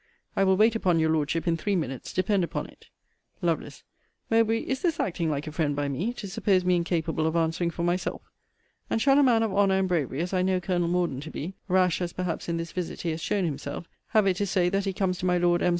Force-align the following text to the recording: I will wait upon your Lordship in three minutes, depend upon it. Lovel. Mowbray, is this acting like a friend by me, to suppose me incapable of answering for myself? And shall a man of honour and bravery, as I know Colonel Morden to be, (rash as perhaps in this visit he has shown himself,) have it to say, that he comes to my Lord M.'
I 0.35 0.43
will 0.43 0.57
wait 0.57 0.73
upon 0.75 0.97
your 0.99 1.11
Lordship 1.11 1.47
in 1.47 1.57
three 1.57 1.75
minutes, 1.75 2.11
depend 2.11 2.43
upon 2.43 2.65
it. 2.65 2.87
Lovel. 3.39 3.69
Mowbray, 4.31 4.61
is 4.61 4.81
this 4.81 4.99
acting 4.99 5.29
like 5.29 5.45
a 5.45 5.51
friend 5.51 5.75
by 5.75 5.87
me, 5.89 6.11
to 6.13 6.27
suppose 6.27 6.65
me 6.65 6.75
incapable 6.77 7.27
of 7.27 7.35
answering 7.35 7.69
for 7.69 7.83
myself? 7.83 8.23
And 8.89 8.99
shall 8.99 9.19
a 9.19 9.21
man 9.21 9.43
of 9.43 9.53
honour 9.53 9.77
and 9.77 9.87
bravery, 9.87 10.21
as 10.21 10.33
I 10.33 10.41
know 10.41 10.59
Colonel 10.59 10.87
Morden 10.87 11.21
to 11.21 11.29
be, 11.29 11.53
(rash 11.67 12.01
as 12.01 12.13
perhaps 12.13 12.49
in 12.49 12.57
this 12.57 12.71
visit 12.71 13.01
he 13.01 13.11
has 13.11 13.21
shown 13.21 13.45
himself,) 13.45 13.87
have 14.07 14.25
it 14.25 14.37
to 14.37 14.47
say, 14.47 14.69
that 14.69 14.85
he 14.85 14.91
comes 14.93 15.19
to 15.19 15.27
my 15.27 15.37
Lord 15.37 15.61
M.' 15.61 15.69